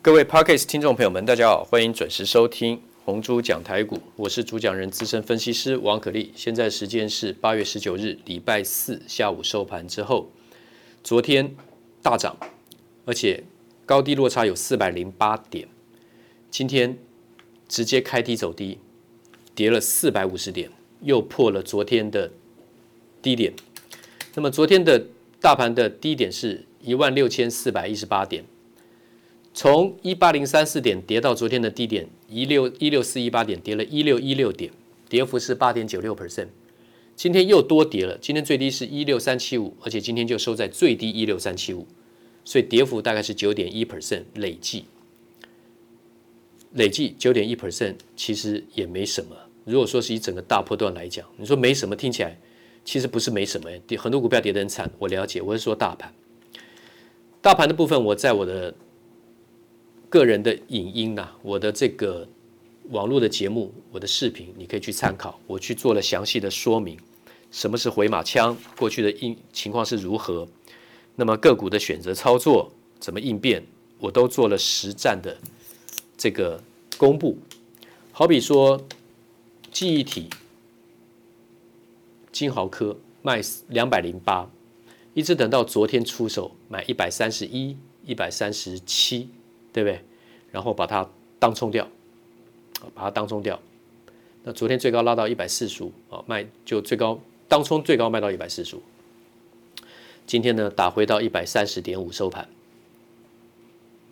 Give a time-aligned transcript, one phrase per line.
[0.00, 6.32] 各位 parkas 听众朋友们，大家好，欢迎准时收听红猪讲台股，我是主讲人资深分析师王可立。
[6.36, 10.30] 现在时间是八月十九日礼拜四下午收盘之后，
[11.02, 11.52] 昨天
[12.00, 12.36] 大涨，
[13.06, 13.42] 而且
[13.84, 15.66] 高低落差有四百零八点，
[16.48, 16.96] 今天
[17.66, 18.78] 直接开低走低，
[19.56, 20.70] 跌了四百五十点，
[21.02, 22.30] 又破了昨天的
[23.20, 23.52] 低点。
[24.36, 25.06] 那么昨天的
[25.40, 28.44] 大盘的低点是一万六千四百一十八点。
[29.58, 34.70] 从一八零三四点跌到昨天的低点一六一六四一八点，跌了一六一六点，
[35.08, 36.46] 跌幅是八点九六 percent。
[37.16, 41.84] 今天又多跌了，今天最低是一六三七五，而且今天就收在最低一六三七五，
[42.44, 44.84] 所以跌幅大概是九点一 percent 累计。
[46.74, 49.34] 累计九点一 percent 其实也没什么。
[49.64, 52.38] 如果说是以整个大波段来讲，你说没什么，听起来
[52.84, 53.68] 其实不是没什么。
[53.88, 56.14] 跌很多股票跌得很惨，我了解，我是说大盘。
[57.42, 58.72] 大盘的部分，我在我的。
[60.08, 62.26] 个人的影音呐、我的这个
[62.90, 65.38] 网络的节目，我的视频，你可以去参考。
[65.46, 66.98] 我去做了详细的说明，
[67.50, 70.48] 什么是回马枪，过去的应情况是如何，
[71.14, 73.62] 那么个股的选择操作怎么应变，
[73.98, 75.36] 我都做了实战的
[76.16, 76.62] 这个
[76.96, 77.36] 公布。
[78.10, 78.82] 好比说，
[79.70, 80.30] 记忆体
[82.32, 84.50] 金豪科卖两百零八，
[85.12, 89.28] 一直等到昨天出手买一百三十一、一百三十七。
[89.78, 90.00] 对不对？
[90.50, 91.86] 然后把它当冲掉，
[92.94, 93.60] 把它当冲掉。
[94.42, 98.82] 那昨天最高拉到一百四十五，啊，卖就最高当冲最高卖到一百四十五。
[100.26, 102.48] 今天呢，打回到一百三十点五收盘。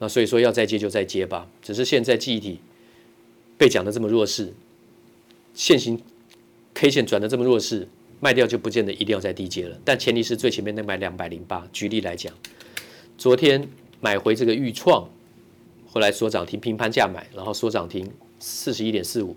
[0.00, 1.48] 那所以说要再接就再接吧。
[1.62, 2.58] 只是现在记忆体
[3.56, 4.52] 被讲的这么弱势，
[5.54, 6.02] 现行
[6.74, 7.86] K 线转的这么弱势，
[8.18, 9.78] 卖掉就不见得一定要再低接了。
[9.84, 11.68] 但前提是最前面那买两百零八。
[11.72, 12.34] 举例来讲，
[13.16, 13.68] 昨天
[14.00, 15.08] 买回这个钰创。
[15.92, 19.36] 后来锁涨停，平盘价买，然后锁涨停四十一点四五，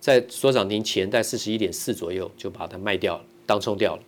[0.00, 4.02] 在锁涨停前在四十一点四左右就把它卖掉了，当冲掉了。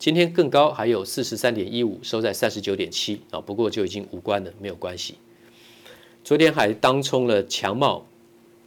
[0.00, 5.14] 今天更高，还有四十三点一五，收在三十九点七啊，不过就已经无关了，没有关系。
[6.24, 8.04] 昨天还当冲了强茂，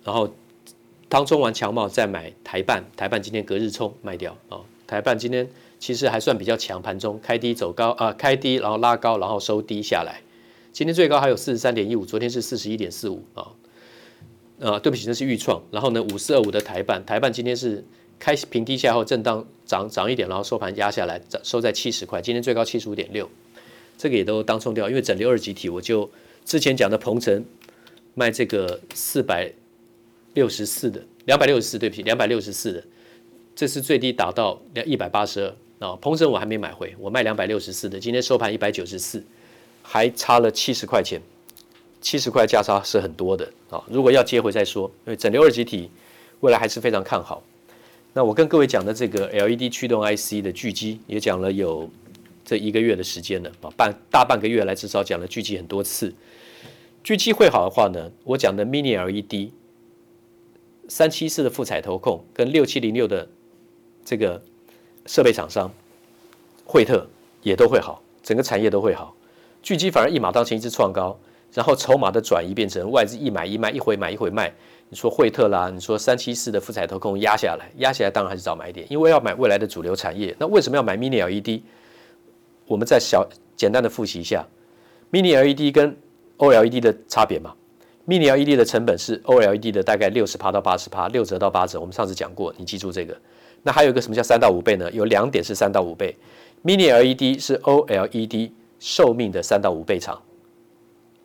[0.05, 0.33] 然后
[1.09, 5.45] 当冲完强茂再买台半，台半今天隔日冲卖掉啊，台半今天
[5.77, 10.21] 其实还算比较强，盘中开低走高啊，开低然后拉高，然后收低下来。
[10.73, 13.51] 今天最高还有四十三点一五，昨天是四十一点四五啊，
[14.61, 15.61] 啊，对不起，那是预创。
[15.69, 17.83] 然后呢，五四二五的台半，台半今天是
[18.17, 22.21] 开平低下后震荡涨涨一点，然后收盘压下来，收在七十块。
[22.21, 23.29] 今天最高七十五点六，
[23.97, 26.09] 这个也都当冲掉，因为整流二极体，我就
[26.45, 27.43] 之前讲的鹏程
[28.13, 29.51] 卖这个四百
[30.33, 32.83] 六十四的，两百六十四，对不起，两百六十四的，
[33.53, 35.97] 这是最低打到一百八十二啊。
[35.97, 39.21] 鹏程我还没买回，我卖两百六十四的，今天收盘一百九十四。
[39.93, 41.21] 还差了七十块钱，
[41.99, 43.83] 七十块价差是很多的啊！
[43.89, 45.91] 如果要接回再说，因为整流二极体
[46.39, 47.43] 未来还是非常看好。
[48.13, 51.89] 那我跟各位讲的这个 LED 驱动 IC 的聚集也讲了有
[52.45, 56.15] 这一个月的时间了啊，半大半个月来至少讲了聚集很多次。
[57.03, 59.51] 聚集会好的话呢，我讲的 Mini LED
[60.87, 63.27] 三七四的富彩投控跟六七零六的
[64.05, 64.41] 这个
[65.05, 65.69] 设备厂商
[66.63, 67.09] 惠特
[67.43, 69.13] 也都会好，整个产业都会好。
[69.61, 71.17] 巨基反而一马当先，一直创高，
[71.53, 74.51] 然后筹码的转移变成外资一买一卖，一回买一回卖。
[74.89, 80.35] 你说惠特啦，你说三七四的富彩投控压下来，压下来当然还是找买点，因为要买未来的主流产业。
[80.37, 81.61] 那为什么要买 Mini LED？
[82.67, 84.45] 我们再小简单的复习一下
[85.11, 85.95] Mini LED 跟
[86.37, 87.53] OLED 的差别嘛。
[88.07, 91.79] Mini LED 的成本是 OLED 的大概六十趴到八十趴，六折到八折。
[91.79, 93.15] 我们上次讲过，你记住这个。
[93.63, 94.91] 那还有一个什么叫三到五倍呢？
[94.91, 96.17] 有两点是三到五倍
[96.65, 98.51] ，Mini LED 是 OLED。
[98.81, 100.19] 寿命的三到五倍长，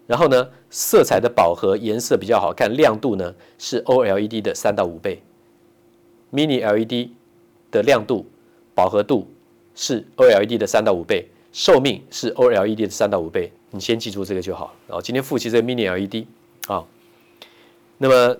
[0.06, 5.22] 然后呢，色彩的饱和颜色比较好看，亮度呢是 OLED 的三到五倍
[6.31, 7.09] ，Mini LED
[7.71, 8.27] 的亮度
[8.75, 9.27] 饱和度
[9.75, 14.75] 是 OLED 的三到五倍，寿命是 OLED 的三到五倍，你先记住这个就好。
[14.87, 16.27] 然后今天复习这个 Mini LED
[16.69, 16.84] 啊，
[17.97, 18.36] 那么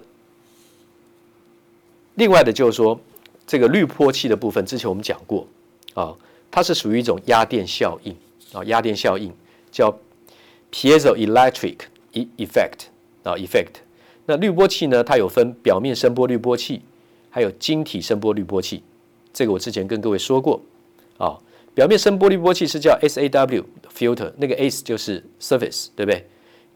[2.17, 3.01] 另外的就是说，
[3.47, 5.49] 这个滤波器的部分，之前我们讲过
[5.95, 6.15] 啊，
[6.51, 8.15] 它是属于一种压电效应。
[8.53, 9.33] 啊，压电效应
[9.71, 9.97] 叫
[10.73, 11.77] piezoelectric
[12.13, 12.87] effect
[13.23, 13.77] 啊，effect。
[14.27, 16.83] 那滤波器呢，它有分表面声波滤波器，
[17.31, 18.83] 还有晶体声波滤波器。
[19.33, 20.61] 这个我之前跟各位说过
[21.19, 21.39] 啊。
[21.75, 23.63] 表面声波滤波器是叫 SAW
[23.95, 26.27] filter，那个 S 就是 surface，对不对？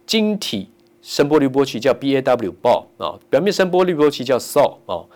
[0.07, 0.69] 晶体
[1.01, 3.19] 声波滤波器叫 BAW ball 啊。
[3.31, 5.07] 表面声波滤波器叫 SAW 啊。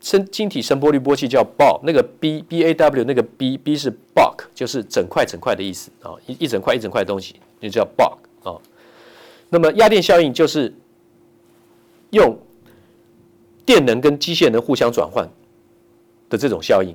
[0.00, 8.08] 声晶体声波滤波器叫 BAW，那个 B B A W 那个 B B 是 buck 就是整块整块的意思啊，一一整块一整块的东西，就叫 b u
[8.42, 8.56] k 啊。
[9.50, 10.72] 那么压电效应就是
[12.10, 12.38] 用
[13.64, 15.28] 电能跟机械能互相转换
[16.28, 16.94] 的这种效应。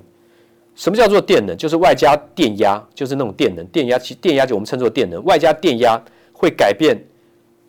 [0.74, 1.56] 什么叫做电能？
[1.56, 3.64] 就是外加电压，就是那种电能。
[3.66, 6.02] 电压其电压就我们称作电能，外加电压
[6.32, 6.98] 会改变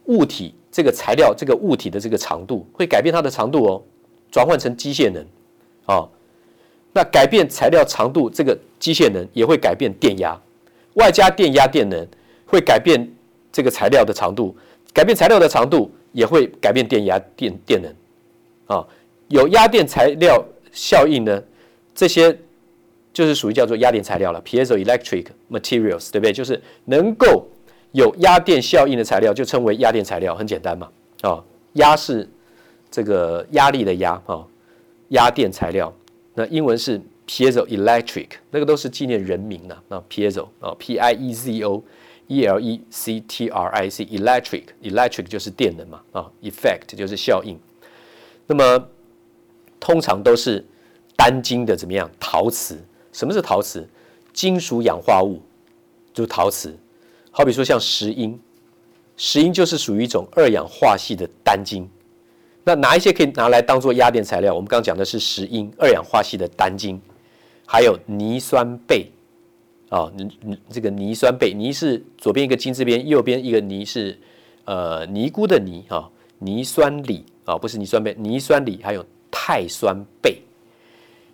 [0.05, 3.83] 物体这个材料这个物体的这个长度，会改变它的长度哦，
[4.35, 5.21] 转换成机械能
[5.85, 6.09] 啊、哦。
[6.91, 10.37] 那改变材料长度这个机械能也会改变电压，
[10.95, 12.05] 外加电压电能
[12.45, 13.09] 会改变
[13.49, 14.53] 这个材料的长度，
[14.93, 17.89] 改变材料的长度也会改变电压电电能
[18.65, 18.87] 啊、哦。
[19.29, 20.43] 有压电材料
[20.73, 21.41] 效应呢，
[21.93, 22.37] 这些。
[23.15, 26.33] 就是属于叫做压电材料了，piezoelectric materials，对不对？
[26.33, 27.47] 就是能够
[27.93, 30.89] 有压电效应的材料，就称为压电材料，很简单嘛。
[31.21, 31.41] 啊，
[31.75, 32.29] 压是
[32.95, 34.47] 这个压力的压啊，
[35.09, 35.93] 压电材料。
[36.33, 36.97] 那英文是
[37.27, 47.59] piezoelectric，那个都是纪念人名的啊，piezo 啊，p i e z o，e l e c t r i c，electric，electric 就是电能嘛啊，effect 就是效应。
[48.47, 48.87] 那么
[49.77, 50.65] 通常都是
[51.17, 52.09] 单晶的怎么样？
[52.17, 52.81] 陶瓷。
[53.11, 53.85] 什么是陶瓷？
[54.31, 55.41] 金属氧化物
[56.13, 56.73] 就是陶瓷。
[57.29, 58.39] 好比说像石英，
[59.17, 61.89] 石英就是属于一种二氧化系的单晶。
[62.65, 64.53] 那哪一些可以拿来当做压电材料？
[64.53, 66.99] 我们刚刚讲的是石英，二氧化锡的单晶，
[67.65, 69.05] 还有锂酸钡
[69.89, 74.19] 啊，你这个锂酸钡，锂是左边一个金字边，右边一个锂是
[74.65, 76.09] 呃尼姑的尼啊，
[76.39, 80.33] 锂酸锂啊，不是锂酸钡，锂酸锂还有钛酸钡，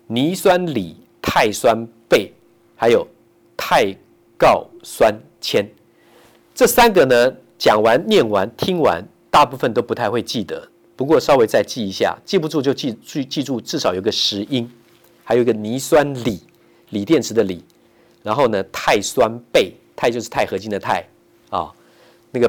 [0.06, 0.94] 锂酸锂。
[1.24, 2.28] 钛酸钡，
[2.74, 3.06] 还有
[3.56, 3.96] 钛
[4.36, 5.64] 锆酸铅，
[6.52, 10.68] 这三个呢，讲完、念完、听完，大部分都不太会记得。
[10.94, 14.70] 不过稍微再记一下，记不住就记记记住，至少有个石英，
[15.24, 16.40] 还有一个锂酸锂，
[16.90, 17.62] 锂电池的锂。
[18.22, 21.04] 然后呢，钛酸钡，钛就是钛合金的钛
[21.50, 21.72] 啊，
[22.30, 22.48] 那个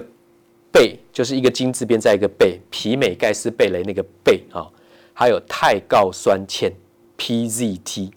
[0.72, 4.69] 钡就是一个金字边再一个钡，皮美盖斯贝雷那个钡啊，
[5.13, 6.72] 还有钛锆酸铅
[7.18, 8.12] （PZT）。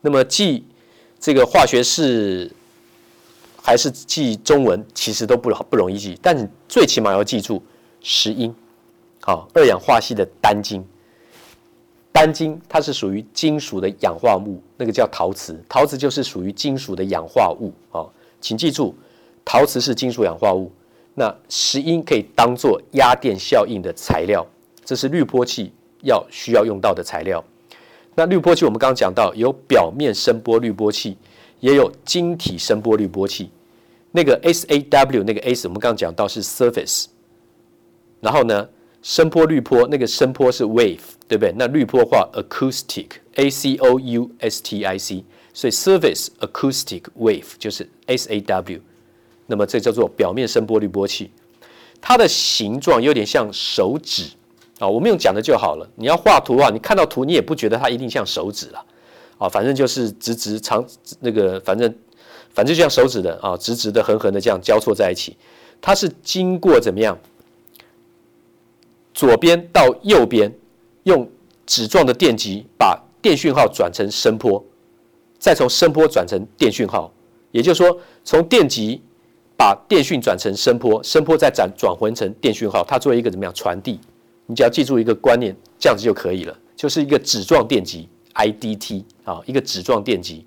[0.00, 0.64] 那么记
[1.18, 2.48] 这个化学式
[3.60, 7.60] 还是记中文，其实都不不容易记，但你最起码要记住
[8.00, 8.54] 石英，
[9.24, 10.84] 好，二氧化矽的单晶，
[12.10, 18.04] 单晶它是属于金属的氧化物，那个叫陶瓷，陶瓷就是属于金属的氧化物，啊，
[18.40, 18.94] 请记住，
[19.44, 20.72] 陶瓷是金属氧化物，
[21.14, 24.44] 那石英可以当做压电效应的材料，
[24.84, 25.72] 这是滤波器
[26.02, 27.44] 要需要用到的材料。
[28.16, 31.16] 那滤波器我们刚刚讲到，有表面声波滤波器，
[31.60, 33.50] 也有晶体声波滤波器。
[34.10, 37.06] 那个 S A W 那个 S 我们刚刚讲到是 surface，
[38.20, 38.68] 然后呢，
[39.02, 41.52] 声波滤波那个声波是 wave，对不对？
[41.58, 48.40] 那滤波话 acoustic A C O U S T I C，所以 surface acoustic wave 就是 S A
[48.40, 48.80] W。
[49.46, 51.30] 那么这叫做表面声波滤波器，
[52.00, 54.30] 它的形状有点像手指。
[54.78, 55.88] 啊，我们用讲的就好了。
[55.94, 58.84] 你要画图啊，你看到图，你也不觉得它一定像手指了，
[59.38, 60.84] 啊，反正就是直直长
[61.20, 61.92] 那个，反正
[62.50, 65.36] 反正就像手指的啊，直直的、横横的这样交错在一起。
[65.80, 67.16] 它是经过怎么样？
[69.14, 70.52] 左边到右边，
[71.04, 71.28] 用
[71.66, 74.64] 纸状的电极把电讯号转成声波，
[75.38, 77.12] 再从声波转成电讯号。
[77.50, 79.00] 也就是说，从电极
[79.56, 84.00] 把电讯转成声波，声波再转转换成电讯号，它作为一个怎么样传递？
[84.46, 90.44] 你只要记住一个观念，这样子就可以了，就是一个纸状电极 IDT 啊，一个纸状电极。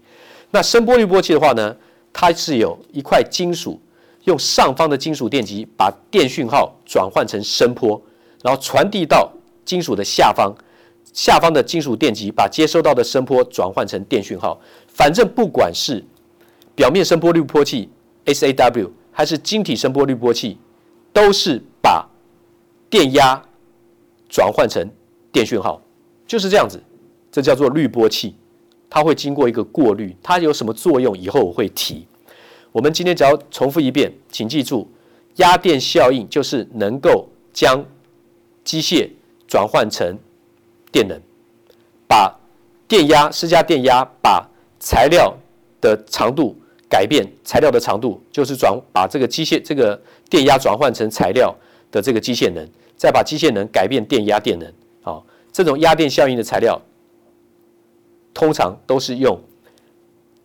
[0.51, 1.75] 那声波滤波器的话呢，
[2.11, 3.79] 它是有一块金属，
[4.23, 8.01] 用上方的金属电极把电讯号转换成声波，
[8.45, 9.27] 然后传递到
[9.65, 10.55] 金属的下方，
[11.11, 14.61] 下方的金属电极把接收到的声波转换成电讯号。
[14.87, 16.03] 反正不管是
[16.75, 17.89] 表面声波滤波器
[18.25, 20.59] SAW 还是晶体声波滤波器，
[21.11, 22.07] 都是把
[22.87, 23.41] 电压。
[24.27, 24.85] 转换成
[25.31, 25.79] 电讯号，
[26.27, 26.81] 就是这样子，
[27.31, 28.35] 这叫做滤波器，
[28.89, 31.15] 它会经过一个过滤，它有什么作用？
[31.17, 32.05] 以后我会提。
[32.71, 34.91] 我们今天只要重复一遍，请记住，
[35.35, 37.85] 压电效应就是能够将
[38.65, 39.09] 机械
[39.47, 40.19] 转换成
[40.91, 41.17] 电能，
[42.05, 42.37] 把
[42.85, 44.45] 电压施加电压，把
[44.79, 45.33] 材料
[45.79, 46.53] 的长度
[46.89, 49.97] 改变，材料的长度就是转把这个机械这个
[50.29, 51.55] 电压转换成材料
[51.89, 52.67] 的这个机械能。
[52.97, 56.81] 再把机械能改变电压电能，啊，这种压电效应的材料，
[58.33, 59.37] 通常都是用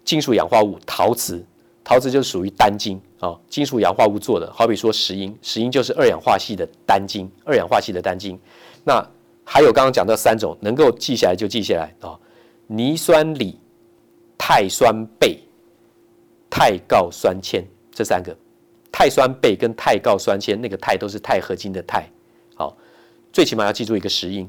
[0.04, 1.44] 金属氧化物陶瓷，
[1.84, 8.38] 陶瓷就属于单晶啊，金属氧化物做的，好比说石英，石英就是二氧化矽的单晶，二氧化矽的单晶。
[8.82, 9.06] 那
[9.44, 12.18] 还有刚刚讲到三种，能够记下来就记下来啊，
[12.68, 13.58] 锂酸锂、
[14.38, 15.36] 钛酸钡、
[16.50, 17.62] 钛锆酸铅
[17.92, 18.34] 这三个，
[18.90, 22.02] 钛酸钡跟钛锆酸铅，那个钛都是钛合金的钛。
[22.54, 22.74] 好，
[23.30, 24.48] 最起码要记住一个石英。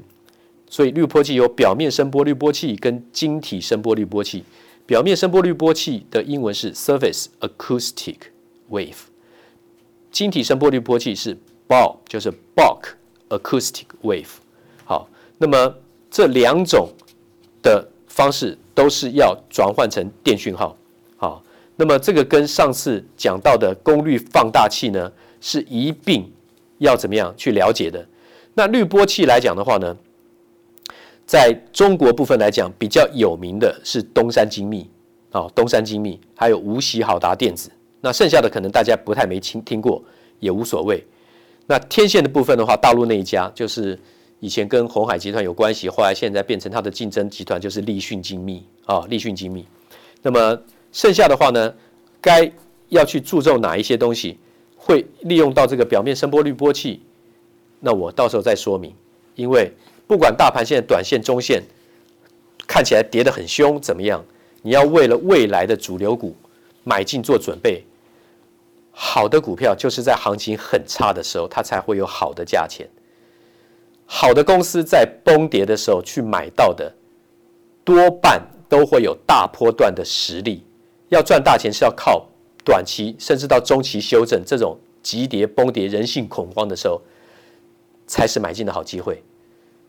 [0.70, 4.42] 所以滤波器有表面声波滤波器跟晶体声波滤波器。
[4.86, 8.16] 表面声波滤波器的英文是 surface acoustic
[8.72, 8.96] wave，
[10.10, 11.36] 晶体声波滤波器是
[11.68, 12.94] ball，就是 bulk
[13.28, 14.26] acoustic wave。
[14.84, 15.74] 好，那么
[16.10, 16.88] 这两种
[17.62, 20.76] 的方式都是要转换成电讯号。
[21.16, 21.44] 好，
[21.76, 26.28] 那么这个跟上次讲到的功率放大器呢，是一并
[26.78, 28.04] 要怎么样去了解的。
[28.54, 29.96] 那滤波器来讲的话呢，
[31.24, 34.90] 在中国部分来讲，比较有名的是东山精密，
[35.30, 37.70] 啊，东山精密，还有无锡好达电子。
[38.02, 40.04] 那剩下的可能大家不太没听听过，
[40.40, 41.02] 也无所谓。
[41.66, 43.98] 那天线的部分的话，大陆那一家就是
[44.40, 49.64] 以前跟鸿海集团有关系，后来现在变成它的竞争集团，就是立讯精密啊，立讯精密。
[50.20, 50.60] 那么
[50.92, 51.72] 剩下的话呢，
[52.20, 52.52] 该
[52.90, 54.36] 要去注重哪一些东西，
[54.76, 57.00] 会利用到这个表面声波滤波器？
[57.80, 58.94] 那我到时候再说明，
[59.36, 59.72] 因为。
[60.04, 61.62] 不管大盘现在短线、中线
[62.66, 64.22] 看起来跌得很凶，怎么样？
[64.60, 66.36] 你要为了未来的主流股
[66.84, 67.82] 买进做准备。
[68.92, 72.88] 好的股票就是在行情很差的时候，它才会有好的价钱。
[74.04, 76.94] 好的公司在崩跌的时候去买到的，
[77.82, 80.62] 多半都会有大波段的实力。
[81.08, 82.26] 要赚大钱是要靠
[82.64, 87.00] 短期，甚至到中期修正这种急跌、崩跌、人性恐慌的时候，
[88.06, 89.22] 才是买进的好机会。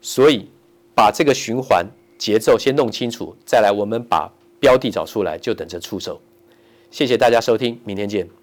[0.01, 0.49] 所以，
[0.95, 1.85] 把这个循环
[2.17, 6.21] 节奏先弄清楚，再来我们把标的找出来，就等着出手。
[6.91, 8.42] 谢谢大家收听，明天见。